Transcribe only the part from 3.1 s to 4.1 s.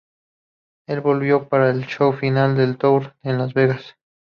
en Las Vegas.